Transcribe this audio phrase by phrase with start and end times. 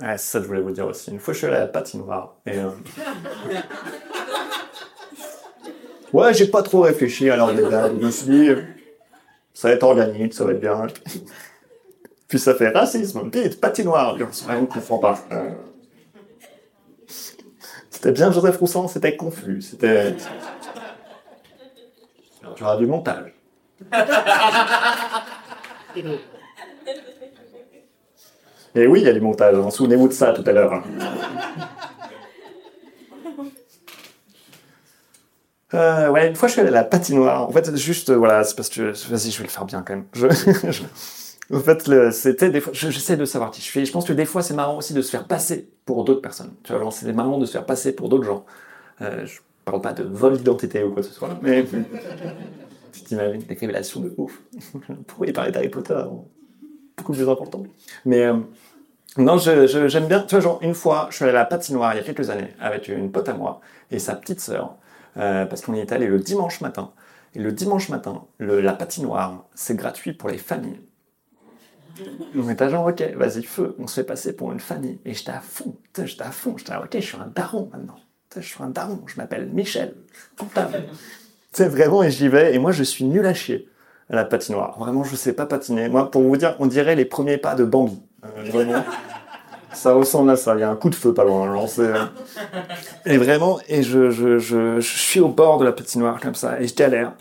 [0.00, 1.10] Ouais, c'est ça que je voulais vous dire aussi.
[1.10, 2.36] Une fois, je suis allé à la patinoire.
[2.46, 2.70] Et, euh,
[6.12, 7.92] Ouais, j'ai pas trop réfléchi à l'heure des dates.
[7.98, 8.50] Je me suis dit,
[9.54, 10.86] ça va être organique, ça va être bien.
[12.28, 14.18] Puis ça fait racisme, puis patinoire.
[14.18, 15.18] Je ne comprends pas.
[15.32, 15.50] Euh,
[17.90, 19.62] C'était bien Joseph Roussan, c'était confus.
[19.62, 20.14] C'était.
[22.56, 23.32] Tu auras du montage.
[28.74, 29.54] Et oui, il y a du montage.
[29.56, 29.70] hein.
[29.70, 30.72] Souvenez-vous de ça tout à l'heure.
[30.72, 30.82] hein.
[35.74, 37.48] Euh, ouais, une fois je suis allé à la patinoire.
[37.48, 38.92] En fait, juste, euh, voilà, c'est parce que.
[39.10, 40.04] Vas-y, je vais le faire bien quand même.
[40.12, 40.28] Je-
[40.70, 40.82] je-
[41.54, 42.72] En fait, c'était des fois.
[42.74, 43.86] je- J'essaie de savoir qui je suis.
[43.86, 46.52] Je pense que des fois, c'est marrant aussi de se faire passer pour d'autres personnes.
[46.62, 48.44] Tu vois, c'est marrant de se faire passer pour d'autres gens.
[49.00, 51.64] Euh, je parle pas de vol d'identité ou quoi que ce soit, mais.
[52.92, 54.42] tu t'imagines des révélations de ouf.
[55.06, 55.94] Pourquoi il parlait d'Harry Potter
[57.02, 57.64] Beaucoup plus important.
[58.04, 58.22] Mais.
[58.26, 58.36] euh,
[59.18, 60.20] non, j'aime bien.
[60.22, 62.30] Tu vois, genre, une fois, je suis allé à la patinoire il y a quelques
[62.30, 64.76] années avec une pote à moi et sa petite sœur,
[65.18, 66.92] euh, parce qu'on y est allé le dimanche matin.
[67.34, 70.80] Et le dimanche matin, le- la patinoire, c'est gratuit pour les familles.
[72.36, 74.98] On était genre, ok, vas-y, feu, on se fait passer pour une famille.
[75.04, 77.96] Et j'étais à fond, j'étais à fond, j'étais ok, je suis un daron maintenant.
[78.34, 79.94] Je suis un daron, je m'appelle Michel,
[80.38, 80.84] comptable.
[81.52, 83.68] Tu sais, vraiment, et j'y vais, et moi, je suis nul à chier
[84.12, 84.78] à la patinoire.
[84.78, 85.88] Vraiment, je sais pas patiner.
[85.88, 88.00] Moi, pour vous dire, on dirait les premiers pas de Bambi.
[88.24, 88.84] Euh, vraiment.
[89.72, 91.66] Ça ressemble à ça, il y a un coup de feu pas loin.
[91.66, 92.04] c'est- euh.
[93.06, 96.60] Et vraiment, et je, je, je, je suis au bord de la patinoire comme ça,
[96.60, 97.14] et je galère.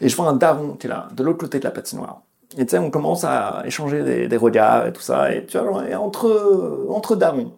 [0.00, 2.22] Et je vois un daron qui est là, de l'autre côté de la patinoire.
[2.56, 5.58] Et tu sais, on commence à échanger des, des regards et tout ça, et tu
[5.58, 7.54] vois, et entre, entre darons,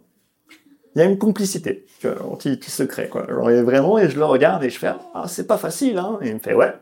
[0.95, 3.27] il y a une complicité, tu vois, qui se crée, quoi.
[3.29, 6.19] Genre, et vraiment, et je le regarde et je fais, ah, c'est pas facile, hein.
[6.23, 6.73] Et il me fait, ouais.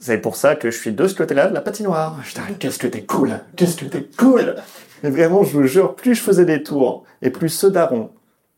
[0.00, 2.16] C'est pour ça que je suis de ce côté-là de la patinoire.
[2.24, 4.54] Je dis, ah, qu'est-ce que t'es cool, qu'est-ce que t'es cool.
[5.02, 8.10] Et vraiment, je vous jure, plus je faisais des tours, et plus ce daron,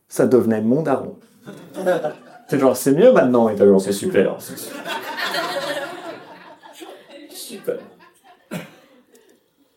[0.08, 1.16] ça devenait mon daron.
[2.48, 4.36] C'est genre, c'est mieux maintenant, et c'est Super.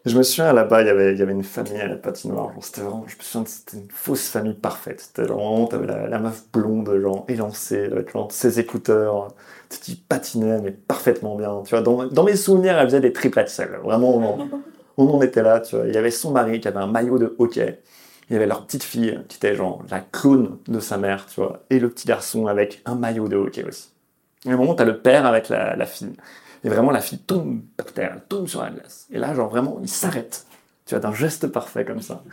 [0.06, 2.52] Je me souviens là-bas, il y avait, il y avait une famille à la patinoire.
[2.60, 5.00] C'était vraiment, je me souviens, c'était une fausse famille parfaite.
[5.00, 9.30] C'était vraiment, t'avais la, la meuf blonde, genre, élancée, avec genre, ses écouteurs,
[9.70, 11.62] qui patinait, mais parfaitement bien.
[11.66, 13.80] Tu vois, dans, dans mes souvenirs, elle faisait des triples axel.
[13.82, 14.50] Vraiment, on,
[14.98, 15.88] on en était là, tu vois.
[15.88, 17.82] Il y avait son mari qui avait un maillot de hockey.
[18.30, 21.40] Il y avait leur petite fille qui était genre la clone de sa mère, tu
[21.40, 21.64] vois.
[21.70, 23.90] Et le petit garçon avec un maillot de hockey aussi.
[24.46, 26.14] Et à un moment, t'as le père avec la, la fille.
[26.64, 29.08] Et vraiment, la fille tombe par terre, elle tombe sur la glace.
[29.12, 30.46] Et là, genre vraiment, il s'arrête.
[30.86, 32.24] Tu vois, d'un geste parfait comme ça.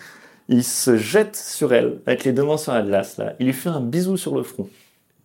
[0.48, 3.34] Il se jette sur elle, avec les deux mains sur la glace, là.
[3.38, 4.68] Il lui fait un bisou sur le front.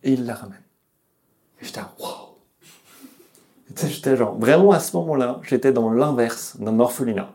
[0.03, 0.61] Et il la ramène.
[1.61, 2.25] Et j'étais, waouh!
[3.75, 7.29] J'étais genre, vraiment à ce moment-là, j'étais dans l'inverse d'un orphelinat.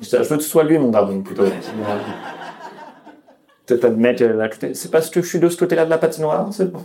[0.00, 1.44] J'étais, je veux que ce soit lui mon daron, plutôt.
[3.66, 6.72] Peut-être mec euh, c'est parce que je suis de ce côté-là de la patinoire, c'est
[6.72, 6.84] bon.